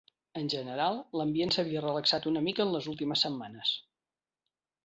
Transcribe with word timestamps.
En 0.39 0.47
general, 0.53 0.97
l'ambient 1.19 1.53
s'havia 1.57 1.83
relaxat 1.85 2.27
una 2.33 2.43
mica 2.49 2.67
en 2.67 2.75
les 2.77 2.91
últimes 2.95 3.25
setmanes. 3.27 3.79